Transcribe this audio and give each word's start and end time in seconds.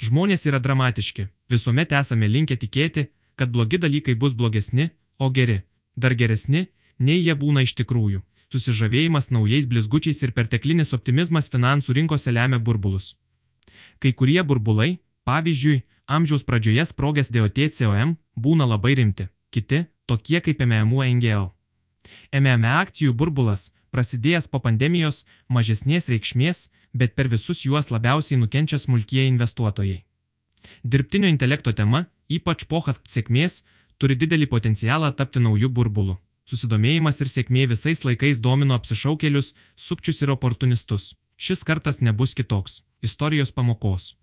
Žmonės 0.00 0.46
yra 0.48 0.58
dramatiški, 0.64 1.26
visuomet 1.52 1.90
esame 1.92 2.28
linkę 2.28 2.56
tikėti, 2.56 3.10
kad 3.36 3.50
blogi 3.52 3.76
dalykai 3.82 4.14
bus 4.16 4.32
blogesni, 4.32 4.88
o 5.20 5.28
geri, 5.28 5.58
dar 5.94 6.14
geresni, 6.16 6.62
nei 6.98 7.20
jie 7.20 7.34
būna 7.36 7.66
iš 7.66 7.74
tikrųjų. 7.82 8.22
Susižavėjimas 8.50 9.28
naujais 9.30 9.68
blizgučiais 9.68 10.22
ir 10.24 10.32
perteklinis 10.32 10.94
optimizmas 10.96 11.52
finansų 11.52 11.98
rinkose 11.98 12.32
lemia 12.32 12.58
burbulus. 12.58 13.12
Kai 14.00 14.14
kurie 14.16 14.40
burbulai, 14.42 14.98
pavyzdžiui, 15.28 15.82
amžiaus 16.08 16.46
pradžioje 16.48 16.88
sprogęs 16.88 17.30
DOTCOM, 17.36 18.16
būna 18.34 18.66
labai 18.72 18.96
rimti, 18.98 19.28
kiti, 19.52 19.84
tokie 20.08 20.40
kaip 20.40 20.64
MMU 20.64 21.04
NGL. 21.04 21.52
MM 22.40 22.64
akcijų 22.80 23.12
burbulas, 23.12 23.68
prasidėjęs 23.94 24.48
po 24.52 24.60
pandemijos, 24.64 25.24
mažesnės 25.48 26.08
reikšmės, 26.12 26.70
bet 26.94 27.14
per 27.16 27.28
visus 27.28 27.64
juos 27.66 27.90
labiausiai 27.90 28.38
nukenčia 28.40 28.78
smulkieji 28.78 29.30
investuotojai. 29.34 30.04
Dirbtinio 30.84 31.28
intelekto 31.28 31.72
tema, 31.72 32.06
ypač 32.28 32.66
po 32.70 32.82
sėkmės, 33.14 33.62
turi 33.98 34.16
didelį 34.16 34.46
potencialą 34.54 35.12
tapti 35.16 35.40
naujų 35.40 35.70
burbulų. 35.78 36.18
Susidomėjimas 36.50 37.20
ir 37.22 37.28
sėkmė 37.30 37.66
visais 37.70 38.04
laikais 38.04 38.40
domino 38.40 38.74
apsišaukėlius, 38.74 39.54
sukčius 39.76 40.22
ir 40.22 40.32
oportunistus. 40.34 41.14
Šis 41.36 41.64
kartas 41.64 42.00
nebus 42.00 42.34
kitoks- 42.34 42.82
istorijos 43.06 43.52
pamokos. 43.52 44.16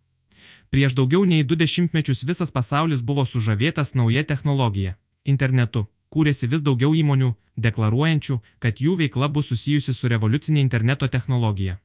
Prieš 0.69 0.93
daugiau 0.93 1.25
nei 1.25 1.43
du 1.43 1.55
dešimtmečius 1.55 2.25
visas 2.29 2.51
pasaulis 2.51 3.01
buvo 3.01 3.23
sužavėtas 3.25 3.95
nauja 3.95 4.23
technologija- 4.23 4.97
internetu 5.33 5.87
kūrėsi 6.13 6.49
vis 6.51 6.63
daugiau 6.67 6.93
įmonių, 6.95 7.33
deklaruojančių, 7.57 8.39
kad 8.63 8.81
jų 8.83 8.95
veikla 9.01 9.29
bus 9.33 9.51
susijusi 9.51 9.93
su 9.93 10.09
revoliucinė 10.13 10.61
interneto 10.63 11.07
technologija. 11.07 11.79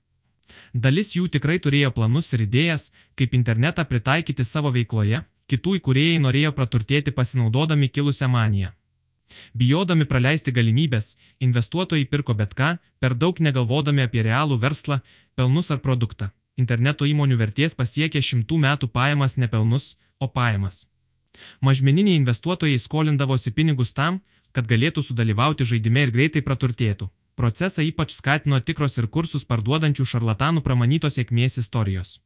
Dalis 0.75 1.15
jų 1.17 1.29
tikrai 1.37 1.59
turėjo 1.65 1.91
planus 1.97 2.33
ir 2.33 2.45
idėjas, 2.47 2.91
kaip 3.17 3.35
internetą 3.39 3.85
pritaikyti 3.89 4.45
savo 4.45 4.73
veikloje, 4.75 5.23
kitų 5.49 5.79
įkūrėjai 5.79 6.21
norėjo 6.27 6.53
praturtėti 6.59 7.15
pasinaudodami 7.19 7.89
kilusią 7.89 8.29
maniją. 8.29 8.73
Bijodami 9.57 10.05
praleisti 10.05 10.53
galimybės, 10.53 11.17
investuotojai 11.47 12.05
pirko 12.13 12.37
bet 12.37 12.55
ką, 12.59 12.77
per 13.01 13.17
daug 13.25 13.41
negalvodami 13.41 14.05
apie 14.05 14.25
realų 14.29 14.61
verslą, 14.65 15.01
pelnus 15.35 15.71
ar 15.71 15.81
produktą. 15.87 16.31
Interneto 16.61 17.09
įmonių 17.09 17.39
vertės 17.41 17.75
pasiekė 17.79 18.21
šimtų 18.21 18.61
metų 18.67 18.93
pajamas 18.93 19.39
ne 19.41 19.49
pelnus, 19.49 19.95
o 20.21 20.29
pajamas. 20.29 20.87
Mažmeniniai 21.61 22.19
investuotojai 22.21 22.79
skolindavosi 22.79 23.51
pinigus 23.57 23.93
tam, 23.97 24.21
kad 24.53 24.69
galėtų 24.69 25.03
sudalyvauti 25.07 25.65
žaidime 25.65 26.07
ir 26.07 26.15
greitai 26.15 26.43
praturtėtų. 26.49 27.09
Procesą 27.35 27.83
ypač 27.83 28.13
skatino 28.13 28.61
tikros 28.61 28.99
ir 29.01 29.09
kursus 29.09 29.47
parduodančių 29.49 30.05
šarlatanų 30.05 30.61
pramanytos 30.67 31.17
sėkmės 31.17 31.57
istorijos. 31.63 32.19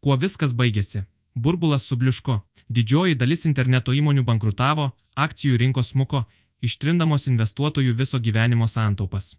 Kuo 0.00 0.16
viskas 0.16 0.54
baigėsi? 0.56 1.04
Burbulas 1.34 1.84
subliuško, 1.88 2.38
didžioji 2.68 3.16
dalis 3.20 3.46
interneto 3.48 3.92
įmonių 3.96 4.24
bankrutavo, 4.24 4.90
akcijų 5.16 5.60
rinkos 5.62 5.92
smuko, 5.92 6.24
ištrindamos 6.60 7.28
investuotojų 7.28 7.94
viso 8.00 8.20
gyvenimo 8.20 8.68
santaupas. 8.68 9.36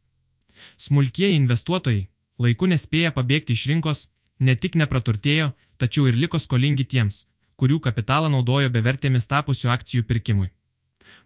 Smulkieji 0.78 1.38
investuotojai, 1.41 2.07
laiku 2.39 2.69
nespėję 2.69 3.13
pabėgti 3.17 3.57
iš 3.57 3.66
rinkos, 3.72 4.07
ne 4.39 4.55
tik 4.55 4.78
nepraturtėjo, 4.81 5.52
tačiau 5.78 6.09
ir 6.09 6.17
liko 6.17 6.41
skolingi 6.41 6.85
tiems, 6.85 7.25
kurių 7.58 7.80
kapitalą 7.88 8.30
naudojo 8.34 8.70
bevertėmis 8.70 9.28
tapusių 9.32 9.72
akcijų 9.76 10.06
pirkimui. 10.09 10.50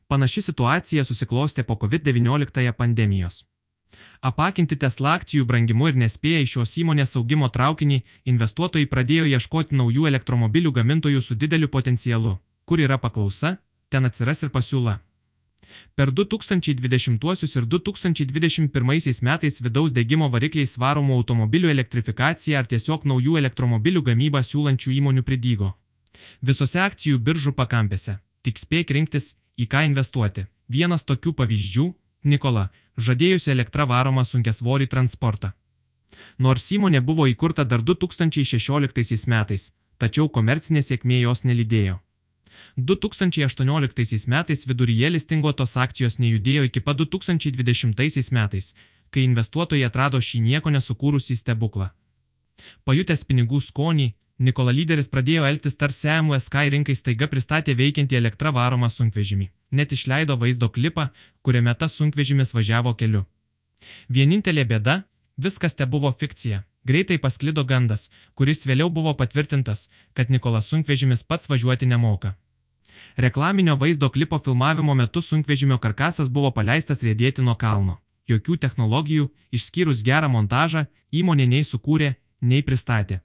Panaši 0.07 0.41
situacija 0.49 1.03
susiklostė 1.05 1.63
po 1.63 1.75
COVID-19 1.81 2.73
pandemijos. 2.73 3.43
Apakinti 4.29 4.75
Tesla 4.75 5.13
akcijų 5.17 5.45
brangimu 5.49 5.89
ir 5.91 5.97
nespėję 6.01 6.43
iš 6.43 6.53
šios 6.57 6.75
įmonės 6.83 7.15
augimo 7.19 7.49
traukinį, 7.57 7.97
investuotojai 8.31 8.89
pradėjo 8.93 9.25
ieškoti 9.33 9.79
naujų 9.79 10.07
elektromobilių 10.11 10.73
gamintojų 10.79 11.23
su 11.27 11.35
dideliu 11.43 11.69
potencialu. 11.75 12.37
Kur 12.65 12.83
yra 12.83 12.97
paklausa, 13.03 13.57
ten 13.89 14.09
atsiras 14.09 14.43
ir 14.43 14.51
pasiūla. 14.55 14.99
Per 15.95 16.11
2020 16.11 17.57
ir 17.57 17.65
2021 17.65 19.23
metais 19.29 19.61
vidaus 19.61 19.91
degimo 19.91 20.29
varikliais 20.35 20.77
varomų 20.83 21.17
automobilių 21.21 21.71
elektrifikacija 21.73 22.59
ar 22.59 22.69
tiesiog 22.73 23.07
naujų 23.11 23.37
elektromobilių 23.41 24.03
gamybą 24.11 24.43
siūlančių 24.43 24.95
įmonių 24.99 25.23
pridygo. 25.27 25.73
Visose 26.41 26.79
akcijų 26.81 27.19
biržų 27.19 27.53
pakampėse. 27.57 28.17
Tik 28.41 28.59
spėk 28.61 28.93
rinktis, 28.95 29.35
į 29.57 29.67
ką 29.71 29.83
investuoti. 29.89 30.47
Vienas 30.69 31.05
tokių 31.05 31.33
pavyzdžių- 31.33 31.85
Nikola, 32.31 32.69
žadėjusi 32.97 33.51
elektrą 33.53 33.85
varomą 33.87 34.23
sunkesvorį 34.25 34.87
transportą. 34.87 35.53
Nors 36.39 36.71
įmonė 36.71 37.01
buvo 37.01 37.27
įkurta 37.27 37.63
dar 37.63 37.81
2016 37.81 39.27
metais, 39.27 39.71
tačiau 39.97 40.29
komercinė 40.29 40.81
sėkmė 40.81 41.21
jos 41.21 41.43
nelydėjo. 41.43 41.99
2018 42.77 44.27
metais 44.27 44.65
viduryje 44.67 45.09
listinguotos 45.09 45.77
akcijos 45.77 46.19
nejudėjo 46.19 46.63
iki 46.69 46.81
pat 46.81 46.97
2020 46.97 48.31
metais, 48.31 48.75
kai 49.11 49.23
investuotojai 49.23 49.87
atrado 49.87 50.21
šį 50.21 50.41
nieko 50.49 50.73
nesukūrusį 50.73 51.37
stebuklą. 51.41 51.89
Pajutęs 52.85 53.23
pinigų 53.29 53.61
skonį, 53.61 54.07
Nikola 54.37 54.69
lyderis 54.69 55.07
pradėjo 55.09 55.47
elgtis 55.49 55.79
tarsi 55.81 56.11
MUSK 56.21 56.59
rinkai 56.73 56.95
staiga 56.95 57.25
pristatė 57.27 57.73
veikiantį 57.77 58.19
elektrą 58.19 58.51
varomą 58.53 58.89
sunkvežimį. 58.93 59.49
Net 59.71 59.95
išleido 59.95 60.37
vaizdo 60.37 60.69
klipą, 60.69 61.07
kuriame 61.41 61.73
tas 61.73 61.95
sunkvežimis 61.97 62.53
važiavo 62.53 62.93
keliu. 62.93 63.25
Vienintelė 64.09 64.65
bėda- 64.69 65.03
viskas 65.45 65.75
te 65.75 65.85
buvo 65.85 66.11
fikcija. 66.13 66.63
Greitai 66.85 67.17
pasklido 67.17 67.63
gandas, 67.65 68.09
kuris 68.35 68.65
vėliau 68.65 68.93
buvo 68.93 69.13
patvirtintas, 69.13 69.89
kad 70.13 70.29
Nikolas 70.29 70.69
sunkvežimis 70.69 71.23
pats 71.23 71.49
važiuoti 71.49 71.87
nemoka. 71.87 72.35
Reklaminio 73.17 73.75
vaizdo 73.75 74.09
klipo 74.09 74.37
filmavimo 74.39 74.93
metu 74.93 75.21
sunkvežimio 75.21 75.77
karkasas 75.79 76.29
buvo 76.29 76.51
paleistas 76.51 77.01
rėdėti 77.01 77.41
nuo 77.41 77.55
kalno. 77.55 77.97
Jokių 78.29 78.57
technologijų, 78.57 79.29
išskyrus 79.51 80.03
gerą 80.03 80.29
montažą, 80.29 80.85
įmonė 81.11 81.47
nei 81.47 81.63
sukūrė, 81.63 82.15
nei 82.41 82.61
pristatė. 82.61 83.21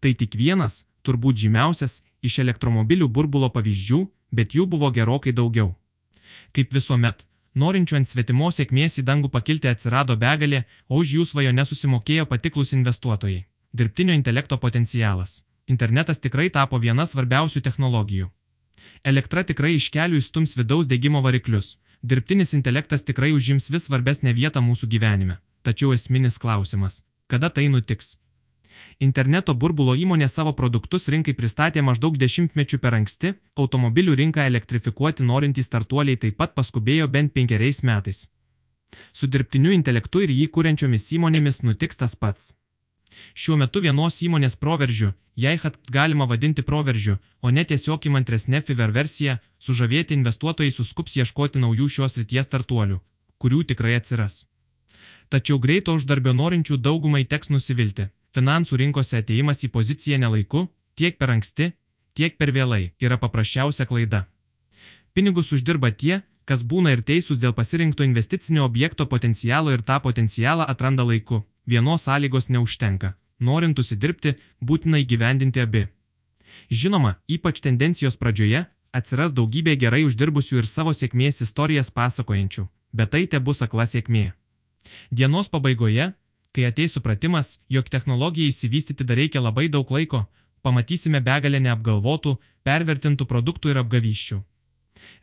Tai 0.00 0.12
tik 0.14 0.36
vienas, 0.40 0.84
turbūt 1.06 1.38
žymiausias, 1.44 2.02
iš 2.22 2.40
elektromobilių 2.44 3.08
burbulo 3.08 3.50
pavyzdžių, 3.54 4.02
bet 4.32 4.54
jų 4.58 4.66
buvo 4.66 4.90
gerokai 4.90 5.32
daugiau. 5.32 5.74
Kaip 6.52 6.72
visuomet, 6.74 7.24
norinčių 7.54 8.00
ant 8.00 8.10
svetimos 8.10 8.58
sėkmės 8.60 8.98
į 9.00 9.06
dangų 9.08 9.30
pakilti 9.32 9.70
atsirado 9.70 10.16
begalė, 10.16 10.64
o 10.88 11.00
už 11.02 11.16
jų 11.18 11.26
svajonę 11.32 11.64
susimokėjo 11.68 12.26
patiklus 12.32 12.74
investuotojai. 12.76 13.46
Dirbtinio 13.76 14.16
intelekto 14.16 14.58
potencialas. 14.58 15.42
Internetas 15.66 16.22
tikrai 16.22 16.48
tapo 16.50 16.78
viena 16.78 17.06
svarbiausių 17.06 17.60
technologijų. 17.60 18.30
Elektra 19.04 19.42
tikrai 19.44 19.74
iš 19.76 19.88
kelių 19.94 20.20
įstums 20.20 20.54
vidaus 20.58 20.86
degimo 20.86 21.22
variklius. 21.24 21.76
Dirbtinis 22.02 22.54
intelektas 22.54 23.04
tikrai 23.08 23.32
užims 23.34 23.70
vis 23.72 23.88
svarbesnę 23.88 24.34
vietą 24.36 24.62
mūsų 24.62 24.88
gyvenime. 24.92 25.40
Tačiau 25.66 25.94
esminis 25.96 26.38
klausimas- 26.38 27.02
kada 27.30 27.50
tai 27.50 27.68
nutiks? 27.68 28.16
Interneto 29.00 29.54
burbulo 29.54 29.94
įmonė 29.94 30.28
savo 30.28 30.52
produktus 30.60 31.08
rinkai 31.12 31.34
pristatė 31.38 31.82
maždaug 31.88 32.16
dešimtmečių 32.22 32.78
per 32.84 32.96
anksti, 32.98 33.34
automobilių 33.62 34.14
rinką 34.22 34.46
elektrifikuoti 34.50 35.26
norintys 35.30 35.68
startuoliai 35.70 36.20
taip 36.22 36.38
pat 36.40 36.54
paskubėjo 36.58 37.08
bent 37.08 37.34
penkeriais 37.34 37.82
metais. 37.82 38.26
Su 39.12 39.26
dirbtiniu 39.26 39.74
intelektu 39.76 40.22
ir 40.24 40.32
jį 40.32 40.46
kuriančiomis 40.56 41.10
įmonėmis 41.18 41.62
nutiks 41.66 42.00
tas 42.02 42.16
pats. 42.16 42.54
Šiuo 43.34 43.56
metu 43.60 43.80
vienos 43.84 44.16
įmonės 44.26 44.56
proveržiu, 44.62 45.12
jei 45.44 45.60
hat 45.62 45.78
galima 45.96 46.26
vadinti 46.32 46.64
proveržiu, 46.70 47.16
o 47.40 47.50
ne 47.50 47.64
tiesiog 47.64 48.08
įmantresnė 48.10 48.62
Fiver 48.66 48.92
versija, 48.98 49.38
sužavėti 49.58 50.18
investuotojai 50.18 50.74
suskups 50.74 51.16
ieškoti 51.22 51.62
naujų 51.62 51.88
šios 51.98 52.18
ryties 52.20 52.50
startuolių, 52.50 53.00
kurių 53.38 53.62
tikrai 53.72 53.96
atsiras. 54.00 54.44
Tačiau 55.28 55.58
greito 55.62 55.94
uždarbio 55.98 56.34
norinčių 56.40 56.78
daugumai 56.88 57.24
teks 57.24 57.50
nusivilti 57.54 58.10
finansų 58.36 58.78
rinkose 58.82 59.20
ateimas 59.22 59.64
į 59.66 59.72
poziciją 59.74 60.20
nelaiku, 60.22 60.66
tiek 60.94 61.18
per 61.18 61.32
anksti, 61.34 61.72
tiek 62.16 62.38
per 62.38 62.52
vėlai 62.52 62.92
yra 63.00 63.18
paprasčiausia 63.20 63.88
klaida. 63.88 64.26
Pinigus 65.16 65.52
uždirba 65.56 65.90
tie, 65.90 66.20
kas 66.44 66.62
būna 66.62 66.92
ir 66.94 67.02
teisūs 67.10 67.40
dėl 67.42 67.54
pasirinkto 67.56 68.04
investicinio 68.04 68.64
objekto 68.68 69.06
potencialo 69.12 69.72
ir 69.74 69.82
tą 69.82 69.98
potencialą 70.04 70.66
atranda 70.72 71.06
laiku. 71.08 71.42
Vienos 71.66 72.06
sąlygos 72.06 72.48
neužtenka. 72.54 73.16
Norint 73.40 73.78
užsidirbti, 73.78 74.36
būtina 74.62 75.00
įgyvendinti 75.02 75.60
abi. 75.60 75.86
Žinoma, 76.70 77.16
ypač 77.28 77.60
tendencijos 77.64 78.16
pradžioje 78.20 78.64
atsiras 78.96 79.34
daugybė 79.36 79.74
gerai 79.76 80.04
uždirbusių 80.06 80.62
ir 80.62 80.68
savo 80.70 80.94
sėkmės 80.96 81.42
istorijas 81.44 81.90
pasakojančių, 81.90 82.64
bet 82.96 83.12
tai 83.12 83.26
te 83.26 83.40
bus 83.40 83.60
akla 83.66 83.84
sėkmė. 83.90 84.30
Dienos 85.10 85.50
pabaigoje 85.52 86.12
Kai 86.56 86.64
ateis 86.64 86.94
supratimas, 86.96 87.58
jog 87.68 87.88
technologijai 87.92 88.48
įsivystyti 88.48 89.04
dar 89.04 89.18
reikia 89.20 89.42
labai 89.44 89.66
daug 89.68 89.90
laiko, 89.92 90.22
pamatysime 90.64 91.20
begalę 91.20 91.58
neapgalvotų, 91.60 92.32
pervertintų 92.64 93.26
produktų 93.28 93.74
ir 93.74 93.80
apgavyščių. 93.82 94.38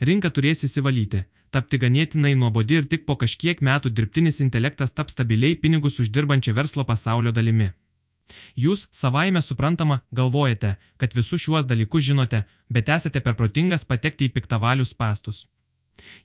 Rinka 0.10 0.30
turės 0.36 0.62
įsivalyti, 0.68 1.24
tapti 1.50 1.80
ganėtinai 1.82 2.36
nuobodi 2.38 2.78
ir 2.78 2.86
tik 2.92 3.08
po 3.08 3.16
kažkiek 3.24 3.66
metų 3.66 3.90
dirbtinis 3.98 4.38
intelektas 4.46 4.94
taps 4.94 5.18
stabiliai 5.18 5.58
pinigus 5.64 5.98
uždirbančia 6.04 6.54
verslo 6.60 6.86
pasaulio 6.86 7.34
dalimi. 7.34 7.72
Jūs 8.54 8.86
savaime 8.94 9.42
suprantama 9.42 10.04
galvojate, 10.22 10.76
kad 11.02 11.18
visus 11.18 11.42
šiuos 11.42 11.66
dalykus 11.66 12.06
žinote, 12.12 12.44
bet 12.70 12.94
esate 12.94 13.26
per 13.26 13.34
protingas 13.42 13.90
patekti 13.90 14.30
į 14.30 14.36
piktavalius 14.38 14.94
pastus. 14.94 15.48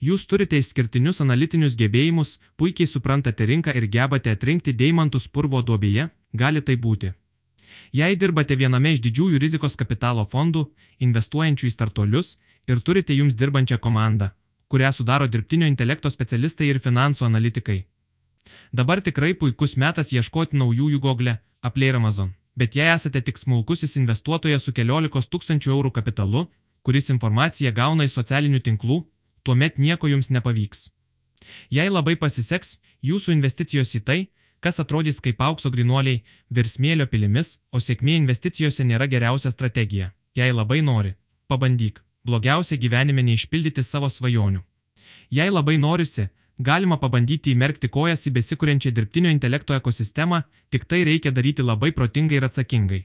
Jūs 0.00 0.26
turite 0.30 0.58
išskirtinius 0.58 1.20
analitinius 1.24 1.76
gebėjimus, 1.78 2.38
puikiai 2.56 2.88
suprantate 2.88 3.46
rinką 3.46 3.74
ir 3.76 3.86
gebate 3.86 4.32
atrinkti 4.34 4.72
deimantus 4.72 5.28
purvo 5.28 5.62
duobėje, 5.62 6.08
gali 6.32 6.62
tai 6.62 6.76
būti. 6.76 7.12
Jei 7.92 8.16
dirbate 8.16 8.56
viename 8.56 8.92
iš 8.94 9.02
didžiųjų 9.04 9.38
rizikos 9.40 9.76
kapitalo 9.80 10.24
fondų, 10.32 10.64
investuojančių 11.04 11.68
į 11.68 11.74
startuolius 11.74 12.36
ir 12.68 12.80
turite 12.80 13.16
jums 13.16 13.36
dirbančią 13.40 13.78
komandą, 13.78 14.30
kurią 14.68 14.92
sudaro 14.92 15.28
dirbtinio 15.28 15.68
intelekto 15.68 16.10
specialistai 16.12 16.68
ir 16.72 16.80
finansų 16.84 17.24
analitikai. 17.28 17.78
Dabar 18.72 19.00
tikrai 19.04 19.34
puikus 19.34 19.76
metas 19.76 20.12
ieškoti 20.12 20.56
naujųjų 20.56 21.00
Google, 21.00 21.38
Apple 21.62 21.88
ir 21.88 21.96
Amazon. 21.96 22.32
Bet 22.58 22.74
jei 22.76 22.88
esate 22.90 23.20
tik 23.22 23.38
smulkusis 23.38 23.96
investuotojas 24.00 24.64
su 24.66 24.72
keliolikos 24.74 25.28
tūkstančių 25.32 25.70
eurų 25.74 25.92
kapitalu, 25.98 26.46
kuris 26.82 27.10
informaciją 27.14 27.72
gauna 27.72 28.06
iš 28.08 28.16
socialinių 28.18 28.60
tinklų, 28.66 29.02
tuomet 29.48 29.78
nieko 29.80 30.10
jums 30.12 30.28
nepavyks. 30.36 30.90
Jei 31.72 31.88
labai 31.88 32.16
pasiseks, 32.20 32.76
jūsų 33.10 33.32
investicijos 33.38 33.94
į 33.96 34.00
tai, 34.04 34.18
kas 34.60 34.80
atrodys 34.82 35.20
kaip 35.24 35.40
aukso 35.48 35.70
grinuoliai, 35.72 36.22
virsmėlio 36.52 37.06
pilimis, 37.08 37.58
o 37.72 37.80
sėkmė 37.80 38.18
investicijose 38.22 38.84
nėra 38.84 39.08
geriausia 39.08 39.52
strategija. 39.54 40.12
Jei 40.36 40.52
labai 40.52 40.82
nori, 40.82 41.14
pabandyk. 41.48 42.02
Blogiausia 42.28 42.76
gyvenime 42.76 43.22
neišpildyti 43.24 43.82
savo 43.82 44.08
svajonių. 44.12 44.60
Jei 45.32 45.48
labai 45.48 45.78
norisi, 45.80 46.26
galima 46.58 46.98
pabandyti 47.00 47.54
įmerkti 47.54 47.88
kojas 47.88 48.26
į 48.28 48.34
besikūrenčią 48.36 48.92
dirbtinio 48.92 49.30
intelekto 49.32 49.76
ekosistemą, 49.78 50.42
tik 50.68 50.84
tai 50.84 51.04
reikia 51.08 51.32
daryti 51.32 51.64
labai 51.64 51.92
protingai 51.96 52.36
ir 52.40 52.48
atsakingai. 52.48 53.00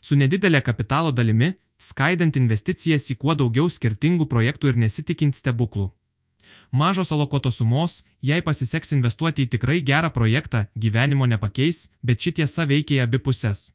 Su 0.00 0.16
nedidelė 0.18 0.62
kapitalo 0.62 1.12
dalimi, 1.12 1.52
skaidant 1.82 2.36
investicijas 2.38 3.08
į 3.10 3.18
kuo 3.24 3.34
daugiau 3.38 3.66
skirtingų 3.70 4.28
projektų 4.30 4.72
ir 4.72 4.80
nesitikint 4.84 5.38
stebuklų. 5.38 5.90
Mažos 6.70 7.12
alokotos 7.14 7.58
sumos, 7.60 8.02
jei 8.22 8.42
pasiseks 8.46 8.94
investuoti 8.96 9.46
į 9.46 9.50
tikrai 9.54 9.80
gerą 9.90 10.10
projektą, 10.14 10.66
gyvenimo 10.84 11.26
nepakeis, 11.26 11.88
bet 12.02 12.20
ši 12.22 12.32
tiesa 12.38 12.66
veikia 12.70 13.00
į 13.00 13.02
abi 13.06 13.20
pusės. 13.26 13.70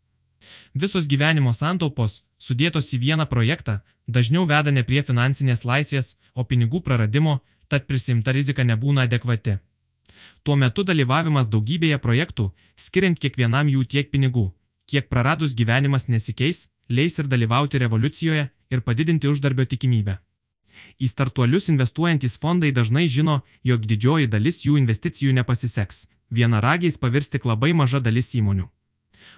Visos 0.73 1.07
gyvenimo 1.11 1.53
santaupos, 1.53 2.21
sudėtos 2.37 2.93
į 2.93 2.99
vieną 3.05 3.25
projektą, 3.29 3.79
dažniau 4.07 4.45
veda 4.51 4.71
ne 4.71 4.83
prie 4.89 5.03
finansinės 5.03 5.65
laisvės, 5.65 6.15
o 6.33 6.43
pinigų 6.43 6.81
praradimo, 6.87 7.39
tad 7.67 7.87
prisimta 7.89 8.31
rizika 8.31 8.63
nebūna 8.63 9.07
adekvati. 9.09 9.57
Tuo 10.43 10.55
metu 10.55 10.83
dalyvavimas 10.87 11.49
daugybėje 11.53 11.97
projektų, 12.03 12.51
skiriant 12.75 13.19
kiekvienam 13.19 13.67
jų 13.73 13.83
tiek 13.93 14.11
pinigų, 14.13 14.45
kiek 14.87 15.09
praradus 15.09 15.55
gyvenimas 15.57 16.07
nesikeis, 16.07 16.67
leis 16.89 17.19
ir 17.19 17.27
dalyvauti 17.27 17.79
revoliucijoje 17.83 18.47
ir 18.71 18.81
padidinti 18.81 19.27
uždarbio 19.27 19.65
tikimybę. 19.65 20.17
Į 21.01 21.09
startuolius 21.11 21.69
investuojantys 21.73 22.37
fondai 22.41 22.71
dažnai 22.71 23.07
žino, 23.07 23.41
jog 23.63 23.85
didžioji 23.91 24.29
dalis 24.33 24.63
jų 24.65 24.77
investicijų 24.81 25.33
nepasiseks, 25.39 26.07
vienaragiais 26.29 26.97
pavirs 26.97 27.29
tik 27.33 27.45
labai 27.45 27.73
maža 27.73 27.99
dalis 27.99 28.33
įmonių. 28.39 28.67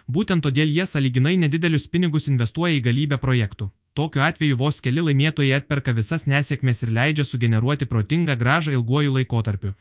Būtent 0.08 0.44
todėl 0.46 0.70
jie 0.76 0.86
saliginai 0.86 1.36
nedidelius 1.38 1.88
pinigus 1.88 2.28
investuoja 2.28 2.76
į 2.78 2.84
galybę 2.88 3.18
projektų. 3.18 3.70
Tokiu 3.94 4.22
atveju 4.26 4.58
vos 4.58 4.82
keli 4.82 5.02
laimėtojai 5.06 5.56
atperka 5.58 5.94
visas 5.94 6.28
nesėkmės 6.28 6.84
ir 6.84 6.92
leidžia 6.98 7.26
sugeneruoti 7.26 7.88
protingą 7.94 8.36
gražą 8.44 8.76
ilguoju 8.78 9.16
laikotarpiu. 9.18 9.74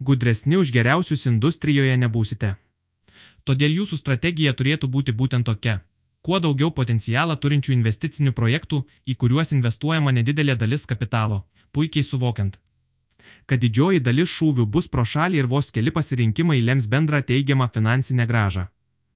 Gudresni 0.00 0.56
už 0.56 0.72
geriausius 0.72 1.26
industrijoje 1.30 1.96
nebūsite. 2.04 2.54
Todėl 3.44 3.76
jūsų 3.80 4.00
strategija 4.00 4.52
turėtų 4.52 4.88
būti 4.94 5.14
būtent 5.20 5.46
tokia 5.46 5.78
kuo 6.28 6.36
daugiau 6.44 6.68
potencialą 6.76 7.38
turinčių 7.40 7.72
investicinių 7.72 8.34
projektų, 8.36 8.82
į 9.08 9.14
kuriuos 9.20 9.54
investuojama 9.56 10.12
nedidelė 10.12 10.58
dalis 10.60 10.82
kapitalo, 10.90 11.38
puikiai 11.72 12.04
suvokiant, 12.04 12.58
kad 13.48 13.62
didžioji 13.62 14.02
dalis 14.04 14.34
šūvių 14.34 14.66
bus 14.74 14.90
pro 14.92 15.06
šalį 15.08 15.40
ir 15.40 15.48
vos 15.48 15.72
keli 15.72 15.94
pasirinkimai 15.98 16.58
lems 16.66 16.88
bendrą 16.94 17.22
teigiamą 17.30 17.70
finansinę 17.72 18.26
gražą. 18.28 18.66